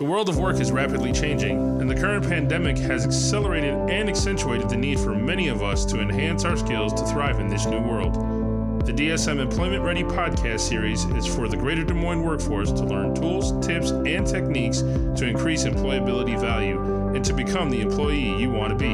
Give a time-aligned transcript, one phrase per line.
[0.00, 4.70] The world of work is rapidly changing, and the current pandemic has accelerated and accentuated
[4.70, 7.82] the need for many of us to enhance our skills to thrive in this new
[7.82, 8.14] world.
[8.86, 13.14] The DSM Employment Ready podcast series is for the greater Des Moines workforce to learn
[13.14, 16.80] tools, tips, and techniques to increase employability value
[17.14, 18.92] and to become the employee you want to be.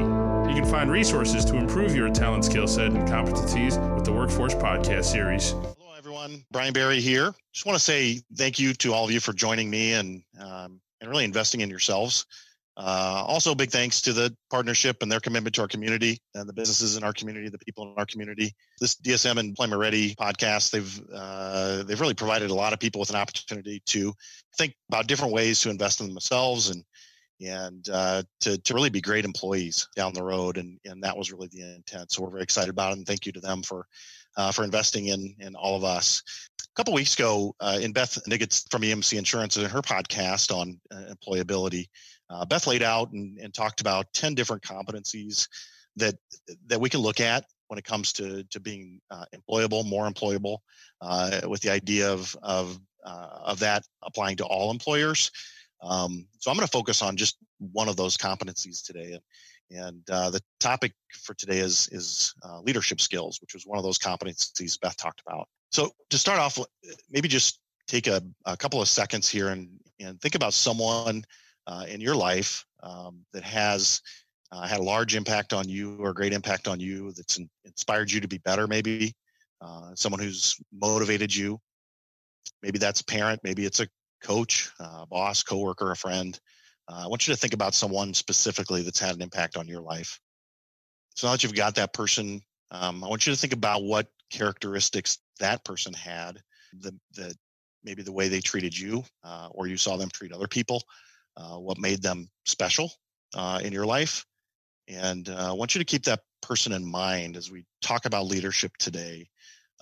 [0.51, 4.57] You can find resources to improve your talent skill set and competencies with the Workforce
[4.57, 6.45] Podcast series Hello, everyone.
[6.51, 7.33] Brian Barry here.
[7.53, 10.81] Just want to say thank you to all of you for joining me and um,
[11.07, 12.27] and really investing in yourselves.
[12.77, 16.53] Uh, also, big thanks to the partnership and their commitment to our community and the
[16.53, 18.53] businesses in our community, the people in our community.
[18.81, 23.01] This DSM and Employment Ready podcast, they've uh, they've really provided a lot of people
[23.01, 24.13] with an opportunity to
[24.59, 26.85] think about different ways to invest in themselves and
[27.41, 30.59] and uh, to to really be great employees down the road.
[30.59, 32.13] And and that was really the intent.
[32.13, 33.87] So we're very excited about it, and thank you to them for
[34.37, 36.23] uh, for investing in in all of us.
[36.61, 40.79] A couple weeks ago, uh, in Beth Niggets from EMC Insurance in her podcast on
[40.91, 41.87] uh, employability,
[42.29, 45.49] uh, Beth laid out and, and talked about ten different competencies
[45.97, 46.17] that
[46.67, 50.59] that we can look at when it comes to to being uh, employable, more employable,
[51.01, 55.31] uh, with the idea of of uh, of that applying to all employers.
[55.83, 59.19] Um, so I'm going to focus on just one of those competencies today,
[59.71, 63.85] and uh, the topic for today is is uh, leadership skills, which was one of
[63.85, 65.49] those competencies Beth talked about.
[65.71, 66.59] So to start off,
[67.11, 69.69] maybe just take a, a couple of seconds here and
[70.01, 71.25] and think about someone
[71.67, 74.01] uh, in your life um, that has
[74.53, 77.49] uh, had a large impact on you or a great impact on you that's in,
[77.65, 79.13] inspired you to be better maybe
[79.61, 81.59] uh, someone who's motivated you
[82.63, 83.89] maybe that's a parent maybe it's a
[84.23, 86.39] coach a boss coworker a friend
[86.89, 89.81] uh, i want you to think about someone specifically that's had an impact on your
[89.81, 90.21] life
[91.15, 94.09] so now that you've got that person um, i want you to think about what
[94.31, 96.41] characteristics that person had
[96.81, 97.35] the, the
[97.85, 100.83] maybe the way they treated you uh, or you saw them treat other people
[101.37, 102.91] uh, what made them special
[103.35, 104.25] uh, in your life.
[104.89, 108.27] And uh, I want you to keep that person in mind as we talk about
[108.27, 109.29] leadership today.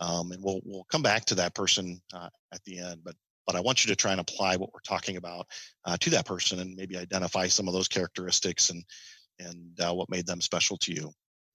[0.01, 3.15] Um, and we'll we'll come back to that person uh, at the end, but
[3.47, 5.47] but I want you to try and apply what we're talking about
[5.85, 8.85] uh, to that person and maybe identify some of those characteristics and
[9.41, 11.11] and uh, what made them special to you.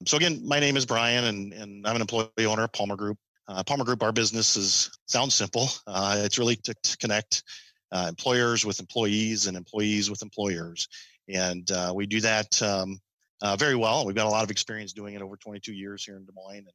[0.05, 3.17] So again, my name is Brian, and and I'm an employee owner at Palmer Group.
[3.65, 5.69] Palmer Group, our business is sounds simple.
[5.87, 7.43] it's really to, to connect
[7.91, 10.87] uh, employers with employees and employees with employers.
[11.27, 12.99] And uh, we do that um,
[13.41, 14.05] uh, very well.
[14.05, 16.67] We've got a lot of experience doing it over 22 years here in Des Moines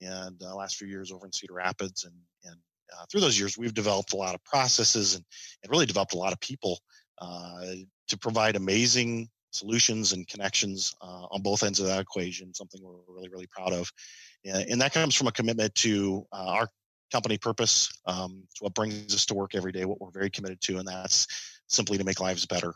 [0.00, 2.04] and, and uh, last few years over in Cedar Rapids.
[2.04, 2.14] And
[2.98, 5.24] uh, through those years, we've developed a lot of processes and,
[5.62, 6.78] and really developed a lot of people
[7.20, 7.64] uh,
[8.08, 13.28] to provide amazing solutions and connections on both ends of that equation, something we're really,
[13.28, 13.92] really proud of.
[14.44, 16.68] And, and that comes from a commitment to our
[17.12, 17.92] company purpose.
[18.06, 20.88] Um, it's what brings us to work every day, what we're very committed to, and
[20.88, 21.26] that's
[21.68, 22.72] simply to make lives better.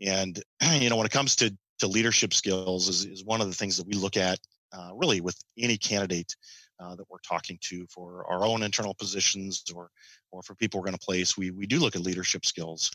[0.00, 0.40] And
[0.72, 3.76] you know, when it comes to to leadership skills, is, is one of the things
[3.76, 4.38] that we look at
[4.72, 6.36] uh, really with any candidate
[6.80, 9.90] uh, that we're talking to for our own internal positions or
[10.30, 11.36] or for people we're going to place.
[11.36, 12.90] We we do look at leadership skills,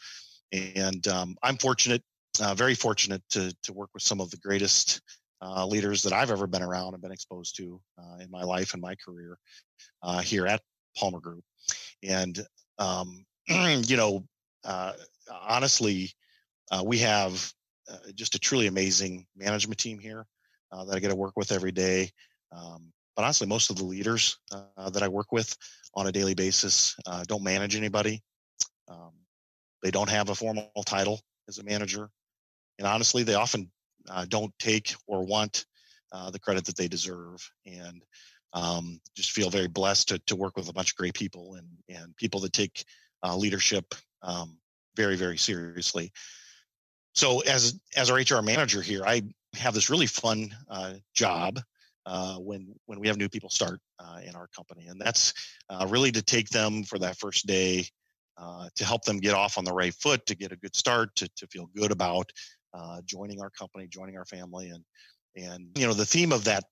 [0.51, 2.03] and um, I'm fortunate,
[2.41, 5.01] uh, very fortunate to to work with some of the greatest
[5.41, 8.73] uh, leaders that I've ever been around and been exposed to uh, in my life
[8.73, 9.37] and my career
[10.03, 10.61] uh, here at
[10.97, 11.43] Palmer Group.
[12.03, 12.45] And,
[12.77, 14.25] um, you know,
[14.65, 14.93] uh,
[15.31, 16.11] honestly,
[16.83, 17.53] we have
[18.13, 20.25] just a truly amazing management team here
[20.71, 22.11] that I get to work with every day.
[22.51, 24.37] Um, but honestly, most of the leaders
[24.77, 25.53] that I work with
[25.93, 26.95] on a daily basis
[27.27, 28.23] don't manage anybody.
[28.87, 29.11] Um,
[29.83, 31.19] they don't have a formal title
[31.49, 32.09] as a manager.
[32.77, 33.69] And honestly, they often
[34.09, 35.65] uh, don't take or want
[36.13, 37.45] uh, the credit that they deserve.
[37.65, 38.05] And
[38.53, 41.67] um, just feel very blessed to, to work with a bunch of great people and,
[41.89, 42.85] and people that take
[43.21, 44.59] uh, leadership um,
[44.95, 46.13] very, very seriously.
[47.15, 49.23] So as, as our HR manager here, I
[49.57, 51.59] have this really fun uh, job
[52.09, 54.87] uh, when, when we have new people start uh, in our company.
[54.87, 55.33] And that's
[55.87, 57.85] really to take them for that first day
[58.39, 61.13] uh, to help them get off on the right foot, to get a good start,
[61.17, 62.31] to, to feel good about
[62.73, 64.83] uh, joining our company, joining our family, and
[65.35, 66.63] and you know the theme of that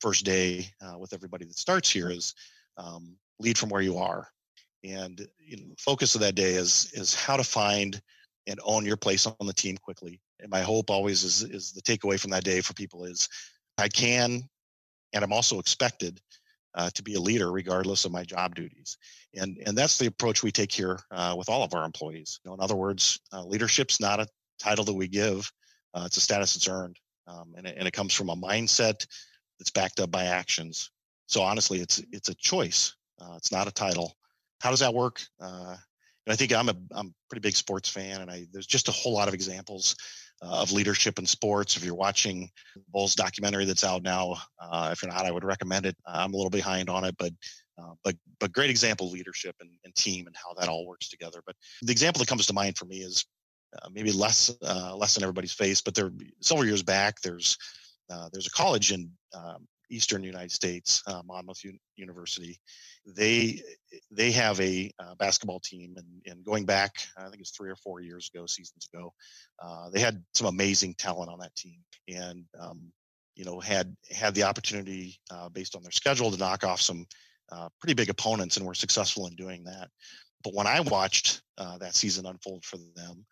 [0.00, 2.34] first day uh, with everybody that starts here is
[2.76, 4.28] um, lead from where you are,
[4.84, 8.00] and you know, the focus of that day is is how to find
[8.46, 10.20] and own your place on the team quickly.
[10.40, 13.28] And my hope always is is the takeaway from that day for people is
[13.78, 14.42] I can,
[15.14, 16.20] and I'm also expected
[16.74, 18.98] uh, to be a leader regardless of my job duties.
[19.34, 22.40] And, and that's the approach we take here uh, with all of our employees.
[22.44, 24.28] You know, in other words, uh, leadership's not a
[24.58, 25.50] title that we give,
[25.94, 26.98] uh, it's a status that's earned.
[27.26, 29.06] Um, and, it, and it comes from a mindset
[29.58, 30.90] that's backed up by actions.
[31.26, 32.94] So honestly, it's it's a choice.
[33.18, 34.14] Uh, it's not a title.
[34.60, 35.22] How does that work?
[35.40, 35.76] Uh,
[36.28, 38.92] I think I'm a I'm a pretty big sports fan, and I there's just a
[38.92, 39.96] whole lot of examples
[40.42, 41.76] uh, of leadership in sports.
[41.76, 42.50] If you're watching
[42.88, 45.96] Bulls documentary that's out now, uh, if you're not, I would recommend it.
[46.06, 47.32] I'm a little behind on it, but
[47.78, 51.08] uh, but but great example of leadership and, and, team and how that all works
[51.08, 51.40] together.
[51.44, 53.24] But the example that comes to mind for me is
[53.76, 57.56] uh, maybe less uh, less than everybody's face, but there several years back there's
[58.10, 62.58] uh, there's a college in um, eastern United States, uh, Monmouth U- University.
[63.06, 63.62] They
[64.10, 67.76] they have a uh, basketball team, and, and going back, I think it's three or
[67.76, 69.12] four years ago, seasons ago,
[69.62, 72.80] uh, they had some amazing talent on that team, and um,
[73.36, 77.06] you know had had the opportunity uh, based on their schedule to knock off some
[77.52, 79.88] uh, pretty big opponents, and were successful in doing that.
[80.42, 83.24] But when I watched uh, that season unfold for them,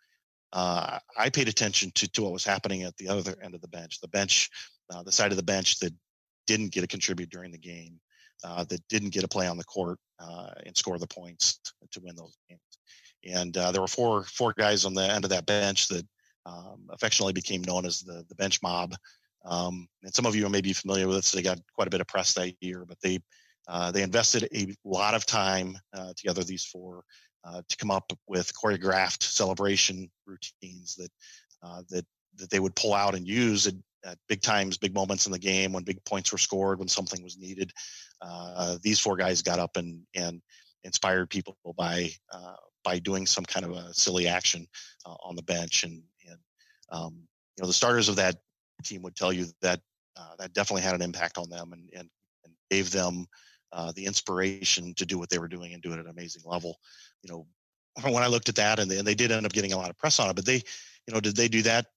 [0.53, 3.99] I paid attention to, to what was happening at the other end of the bench,
[4.01, 4.49] the bench,
[4.93, 5.93] uh, the side of the bench that
[6.47, 7.99] didn't get a contribute during the game,
[8.43, 11.59] uh, that didn't get a play on the court uh, and score the points
[11.91, 12.61] to win those games.
[13.25, 16.05] And uh, there were four four guys on the end of that bench that
[16.45, 18.95] um, affectionately became known as the the bench mob.
[19.45, 21.31] Um, and some of you may be familiar with this.
[21.31, 23.19] They got quite a bit of press that year, but they
[23.67, 26.43] uh, they invested a lot of time uh, together.
[26.43, 27.03] These four
[27.45, 31.11] uh, to come up with choreographed celebration routines that
[31.89, 32.05] that
[32.35, 35.39] that they would pull out and use at, at, big times, big moments in the
[35.39, 37.71] game when big points were scored, when something was needed.
[38.21, 40.41] Uh, these four guys got up and and
[40.83, 44.67] inspired people by uh, by doing some kind of a silly action
[45.05, 46.39] uh, on the bench, and and
[46.89, 47.13] um,
[47.57, 48.35] you know the starters of that
[48.83, 49.79] team would tell you that
[50.17, 52.09] uh, that definitely had an impact on them and and,
[52.43, 53.25] and gave them
[53.71, 56.43] uh, the inspiration to do what they were doing and do it at an amazing
[56.45, 56.77] level.
[57.23, 57.47] You know,
[58.11, 59.89] when I looked at that, and they, and they did end up getting a lot
[59.89, 60.61] of press on it, but they,
[61.07, 61.87] you know, did they do that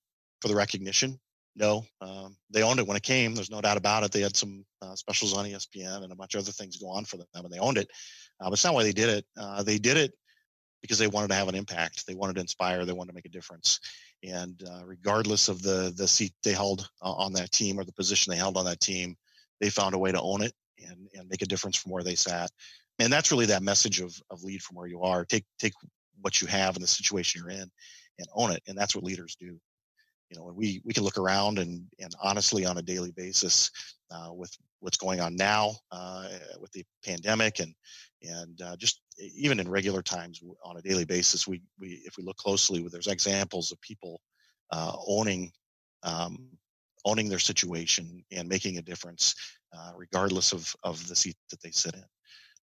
[0.40, 1.18] for the recognition.
[1.58, 3.34] No, um, they owned it when it came.
[3.34, 4.12] There's no doubt about it.
[4.12, 7.06] They had some uh, specials on ESPN and a bunch of other things go on
[7.06, 7.88] for them, and they owned it.
[8.40, 9.24] Uh, but it's not why they did it.
[9.38, 10.12] Uh, they did it
[10.82, 12.06] because they wanted to have an impact.
[12.06, 12.84] They wanted to inspire.
[12.84, 13.80] They wanted to make a difference.
[14.22, 17.92] And uh, regardless of the the seat they held uh, on that team or the
[17.92, 19.16] position they held on that team,
[19.60, 20.52] they found a way to own it
[20.86, 22.50] and and make a difference from where they sat.
[22.98, 25.24] And that's really that message of of lead from where you are.
[25.24, 25.72] Take take
[26.20, 27.70] what you have in the situation you're in
[28.18, 28.62] and own it.
[28.66, 29.58] And that's what leaders do
[30.30, 33.70] you know, and we we can look around and and honestly on a daily basis
[34.10, 34.50] uh, with
[34.80, 36.28] what's going on now uh,
[36.60, 37.74] with the pandemic and
[38.22, 42.24] and uh, just even in regular times on a daily basis, we we if we
[42.24, 44.20] look closely, there's examples of people
[44.70, 45.52] uh, owning
[46.02, 46.48] um,
[47.04, 49.34] owning their situation and making a difference,
[49.76, 52.04] uh, regardless of of the seat that they sit in.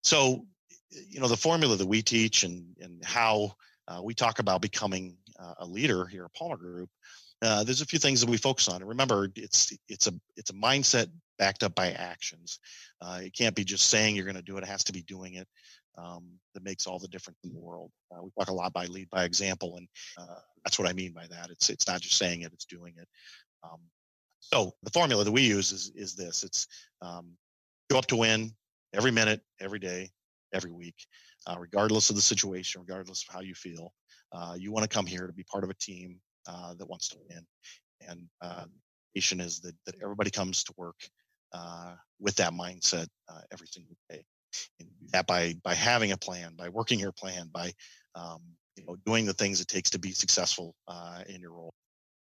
[0.04, 0.46] So,
[0.92, 3.54] you know, the formula that we teach and and how
[3.88, 5.18] uh, we talk about becoming
[5.60, 6.90] a leader here at Palmer Group
[7.44, 8.78] uh, there's a few things that we focus on.
[8.78, 11.08] And remember, it's it's a it's a mindset
[11.38, 12.60] backed up by actions.
[13.02, 15.04] Uh, it can't be just saying you're going to do it; it has to be
[15.04, 15.48] doing it.
[15.98, 16.24] Um,
[16.54, 17.92] that makes all the difference in the world.
[18.12, 19.88] Uh, we talk a lot by lead by example, and
[20.18, 21.50] uh, that's what I mean by that.
[21.50, 23.08] It's it's not just saying it; it's doing it.
[23.64, 23.80] Um,
[24.40, 26.68] so the formula that we use is is this: it's
[27.02, 27.32] um,
[27.90, 28.54] go up to win
[28.94, 30.12] every minute, every day,
[30.54, 30.96] every week,
[31.46, 33.92] uh, regardless of the situation, regardless of how you feel.
[34.34, 37.10] Uh, you want to come here to be part of a team uh, that wants
[37.10, 37.46] to win.
[38.08, 38.66] And uh,
[39.16, 40.96] nation is that, that everybody comes to work
[41.54, 44.26] uh, with that mindset uh, every single day.
[44.80, 47.74] And that by by having a plan, by working your plan, by
[48.16, 48.42] um,
[48.76, 51.74] you know doing the things it takes to be successful uh, in your role.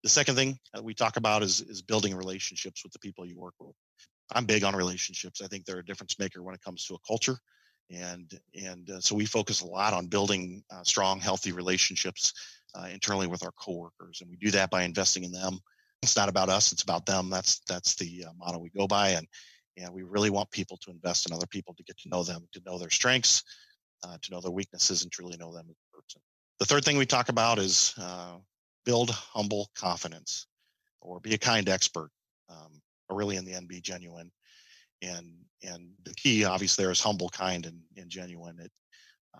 [0.03, 3.37] The second thing that we talk about is is building relationships with the people you
[3.37, 3.75] work with.
[4.33, 5.41] I'm big on relationships.
[5.41, 7.37] I think they're a difference maker when it comes to a culture
[7.89, 12.33] and and uh, so we focus a lot on building uh, strong healthy relationships
[12.75, 15.59] uh, internally with our coworkers, and we do that by investing in them.
[16.01, 17.29] It's not about us; it's about them.
[17.29, 19.27] That's that's the uh, motto we go by, and
[19.77, 22.47] and we really want people to invest in other people to get to know them,
[22.53, 23.43] to know their strengths,
[24.03, 26.21] uh, to know their weaknesses, and truly know them as a person.
[26.59, 28.37] The third thing we talk about is uh,
[28.85, 30.47] build humble confidence,
[31.01, 32.09] or be a kind expert,
[32.49, 34.31] um, or really in the end be genuine.
[35.01, 38.59] And and the key, obviously, there is humble, kind, and, and genuine.
[38.59, 38.71] It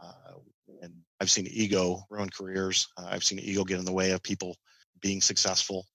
[0.02, 0.34] uh,
[0.82, 2.88] and I've seen ego ruin careers.
[2.98, 4.56] Uh, I've seen ego get in the way of people
[5.02, 5.86] being successful,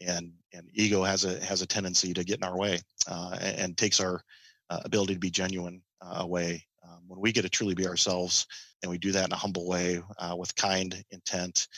[0.00, 3.58] and and ego has a has a tendency to get in our way uh, and,
[3.58, 4.22] and, takes our
[4.70, 6.64] uh, ability to be genuine uh, away.
[6.84, 8.46] Um, when we get to truly be ourselves,
[8.82, 11.68] and we do that in a humble way uh, with kind intent,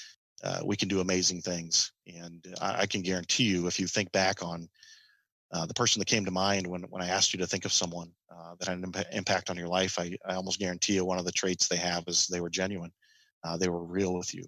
[0.65, 1.93] we can do amazing things.
[2.07, 4.69] And I, I can guarantee you, if you think back on
[5.53, 7.73] uh, the person that came to mind when, when I asked you to think of
[7.73, 11.05] someone uh, that had an imp- impact on your life, I, I almost guarantee you
[11.05, 12.91] one of the traits they have is they were genuine.
[13.45, 14.45] Uh, they were real with you.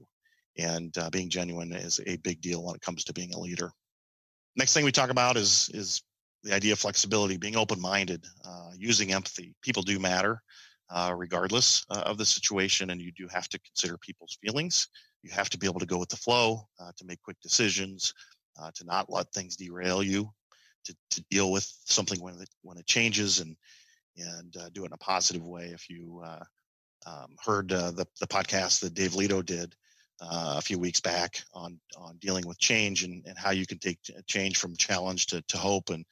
[0.57, 3.71] And uh, being genuine is a big deal when it comes to being a leader.
[4.57, 6.03] Next thing we talk about is, is
[6.43, 9.55] the idea of flexibility, being open minded, uh, using empathy.
[9.63, 10.41] People do matter.
[11.15, 12.91] regardless of the situation.
[12.91, 14.89] And you do have to consider people's feelings.
[15.23, 18.15] You have to be able to go with the flow, to make quick decisions,
[18.75, 20.31] to not let things derail you,
[20.85, 23.57] to, to deal with something when it, when it changes and,
[24.17, 25.67] and uh, do it in a positive way.
[25.67, 26.45] If you uh,
[27.07, 29.75] um, heard the, the podcast that Dave Lito did,
[30.21, 33.79] uh, a few weeks back on on dealing with change and, and how you can
[33.79, 36.05] take change from challenge to, to hope and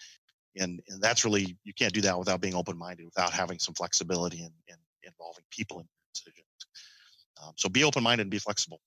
[0.57, 3.75] and and that's really you can't do that without being open minded without having some
[3.75, 6.47] flexibility and, and involving people in decisions.
[7.43, 8.81] Um, so be open minded and be flexible.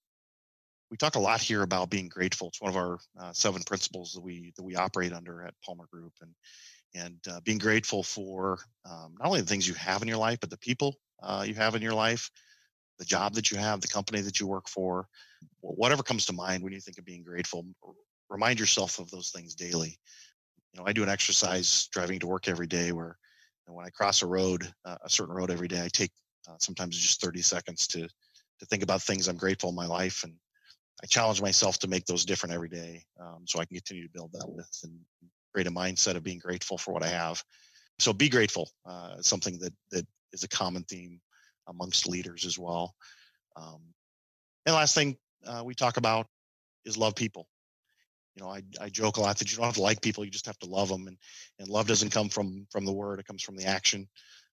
[0.95, 2.47] We talk a lot here about being grateful.
[2.47, 5.87] It's one of our uh, seven principles that we that we operate under at Palmer
[5.91, 6.31] Group and
[6.93, 8.59] and uh, being grateful for
[8.89, 11.53] um, not only the things you have in your life but the people uh, you
[11.53, 12.31] have in your life
[12.97, 15.09] the job that you have, the company that you work for,
[15.59, 17.65] whatever comes to mind when you think of being grateful,
[18.29, 19.99] remind yourself of those things daily.
[20.71, 23.17] You know, I do an exercise driving to work every day where
[23.67, 26.11] you know, when I cross a road, uh, a certain road every day, I take
[26.49, 28.07] uh, sometimes just 30 seconds to
[28.59, 30.33] to think about things I'm grateful in my life, and
[31.03, 34.13] I challenge myself to make those different every day, um, so I can continue to
[34.13, 34.93] build that with and
[35.53, 37.43] create a mindset of being grateful for what I have.
[37.99, 38.69] So be grateful.
[38.85, 41.19] Uh, something that that is a common theme
[41.67, 42.95] amongst leaders as well.
[43.55, 43.81] Um,
[44.65, 46.27] and last thing uh, we talk about
[46.85, 47.47] is love people.
[48.35, 50.31] You know, I, I joke a lot that you don't have to like people; you
[50.31, 51.07] just have to love them.
[51.07, 51.17] And
[51.59, 54.07] and love doesn't come from from the word; it comes from the action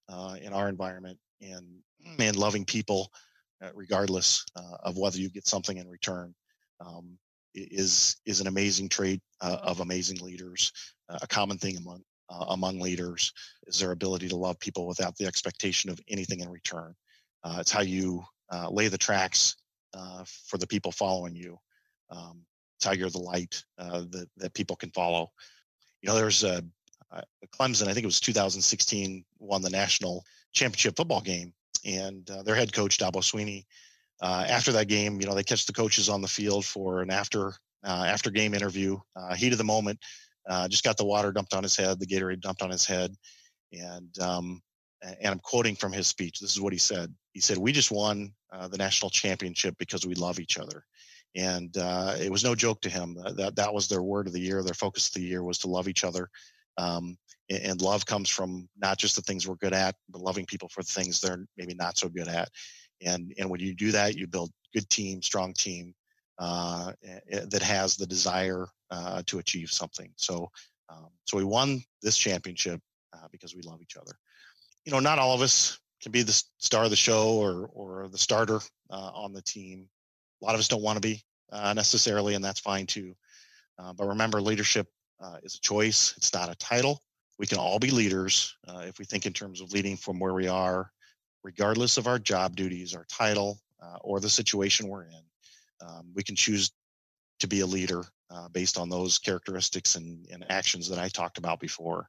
[0.09, 1.19] uh, in our environment.
[1.41, 1.67] And
[2.19, 3.11] and loving people,
[3.75, 6.35] regardless uh, of whether you get something in return,
[6.81, 7.19] um,
[7.55, 10.73] is is an amazing trait uh, of amazing leaders.
[11.09, 13.33] Uh, a common thing among uh, among leaders
[13.67, 16.95] is their ability to love people without the expectation of anything in return.
[17.45, 19.57] Uh, it's how you uh, lay the tracks
[19.95, 21.59] uh, for the people following you.
[22.11, 22.43] Um,
[22.77, 25.31] it's how you're the light uh, that, that people can follow.
[26.01, 26.63] You know, there's a,
[27.59, 31.53] Clemson, I think it was 2016, won the national championship football game,
[31.85, 33.65] and uh, their head coach, Dabo Swinney,
[34.23, 37.55] after that game, you know, they catch the coaches on the field for an after
[37.85, 38.99] after game interview,
[39.37, 39.99] heat of the moment.
[40.69, 43.15] just got the water dumped on his head, the Gatorade dumped on his head,
[43.73, 44.63] and um,
[45.03, 46.41] and I'm quoting from his speech.
[46.41, 47.13] This is what he said.
[47.33, 50.85] He said, "We just won uh, the national championship because we love each other."
[51.35, 53.17] And uh, it was no joke to him.
[53.37, 54.63] That that was their word of the year.
[54.63, 56.29] Their focus of the year was to love each other.
[56.79, 57.17] Um,
[57.63, 60.83] and love comes from not just the things we're good at, but loving people for
[60.83, 62.49] the things they're maybe not so good at.
[63.05, 65.95] And and when you do that, you build good team, strong team
[66.39, 66.93] uh,
[67.49, 70.11] that has the desire uh, to achieve something.
[70.17, 70.51] So
[70.89, 72.81] um, so we won this championship
[73.13, 74.13] uh, because we love each other
[74.85, 78.09] you know, not all of us can be the star of the show or or
[78.09, 79.89] the starter uh, on the team.
[80.41, 83.15] A lot of us don't want to be uh, necessarily, and that's fine too.
[83.79, 84.89] Uh, but remember, leadership
[85.21, 87.01] uh, is a choice; it's not a title.
[87.39, 90.35] We can all be leaders uh, if we think in terms of leading from where
[90.35, 90.91] we are,
[91.43, 95.23] regardless of our job duties, our title, uh, or the situation we're in.
[95.85, 96.71] Um, we can choose
[97.41, 98.05] to be a leader
[98.53, 102.09] based on those characteristics and, and actions that I talked about before.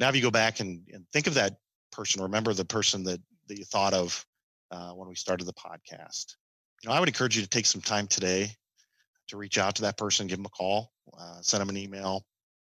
[0.00, 1.56] Now, if you go back and, and think of that
[1.90, 4.24] person, remember the person that, that you thought of
[4.70, 6.36] uh, when we started the podcast.
[6.82, 8.50] You know, I would encourage you to take some time today
[9.28, 12.24] to reach out to that person, give them a call, uh, send them an email,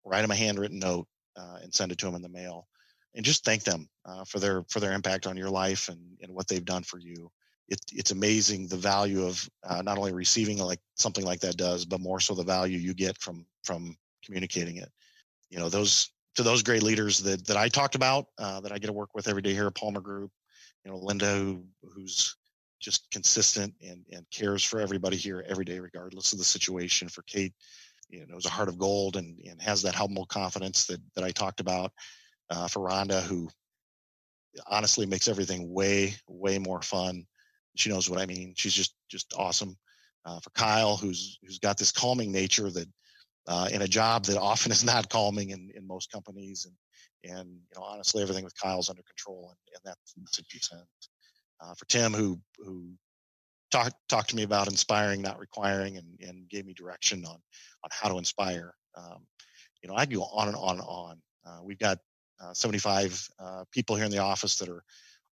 [0.04, 2.66] write them a handwritten note, uh, and send it to them in the mail,
[3.14, 6.32] and just thank them uh, for their for their impact on your life and, and
[6.32, 7.30] what they've done for you.
[7.68, 11.84] It, it's amazing the value of uh, not only receiving like something like that does,
[11.84, 14.90] but more so the value you get from from communicating it.
[15.50, 18.78] You know, those to those great leaders that that I talked about uh, that I
[18.78, 20.30] get to work with every day here at Palmer Group.
[20.84, 22.36] You know, Linda, who, who's
[22.80, 27.08] just consistent and, and cares for everybody here every day, regardless of the situation.
[27.08, 27.54] For Kate,
[28.12, 31.24] you know, is a heart of gold and, and has that humble confidence that, that
[31.24, 31.90] I talked about.
[32.50, 33.48] Uh, for Rhonda, who
[34.66, 37.24] honestly makes everything way, way more fun.
[37.76, 38.52] She knows what I mean.
[38.54, 39.74] She's just, just awesome.
[40.26, 42.88] Uh, for Kyle, who's, who's got this calming nature that,
[43.48, 46.66] uh, in a job that often is not calming in, in most companies.
[46.66, 51.08] And, and, you know, honestly, everything with Kyle's under control and, and that's two cents.
[51.60, 52.90] Uh, for Tim, who, who
[53.72, 58.08] talked, to me about inspiring, not requiring, and, and gave me direction on, on how
[58.08, 58.74] to inspire.
[58.96, 59.26] Um,
[59.82, 61.22] you know, I go on and on and on.
[61.44, 61.98] Uh, we've got
[62.42, 64.84] uh, 75 uh, people here in the office that are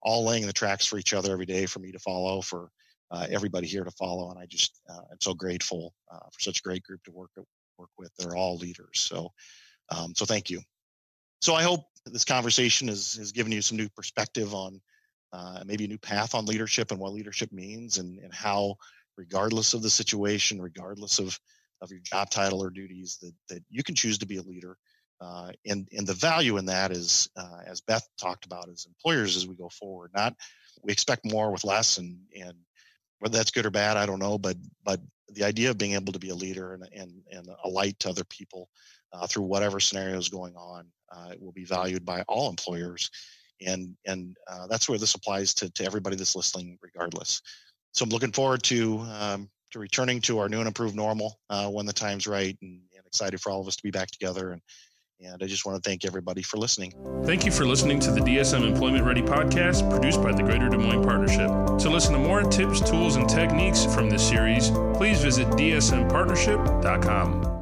[0.03, 2.71] all laying the tracks for each other every day for me to follow, for
[3.11, 4.31] uh, everybody here to follow.
[4.31, 7.31] And I just uh, am so grateful uh, for such a great group to work
[7.79, 8.11] work with.
[8.19, 9.01] They're all leaders.
[9.01, 9.33] So,
[9.89, 10.61] um, so thank you.
[11.41, 14.81] So I hope this conversation has, has given you some new perspective on
[15.33, 18.77] uh, maybe a new path on leadership and what leadership means and, and how,
[19.17, 21.39] regardless of the situation, regardless of,
[21.81, 24.77] of your job title or duties, that, that you can choose to be a leader
[25.21, 29.37] Uh, and and the value in that is, uh, as Beth talked about, as employers
[29.37, 30.11] as we go forward.
[30.15, 30.35] Not
[30.83, 32.57] we expect more with less, and and
[33.19, 34.39] whether that's good or bad, I don't know.
[34.39, 37.69] But but the idea of being able to be a leader and and, and a
[37.69, 38.71] light to other people
[39.13, 43.11] uh, through whatever scenario is going on uh, will be valued by all employers,
[43.67, 47.43] and and uh, that's where this applies to to everybody that's listening, regardless.
[47.93, 51.69] So I'm looking forward to um, to returning to our new and improved normal uh,
[51.69, 54.53] when the time's right, and, and excited for all of us to be back together
[54.53, 54.63] and
[55.23, 56.93] and I just want to thank everybody for listening.
[57.25, 60.79] Thank you for listening to the DSM Employment Ready podcast produced by the Greater Des
[60.79, 61.49] Moines Partnership.
[61.79, 67.60] To listen to more tips, tools, and techniques from this series, please visit dsmpartnership.com.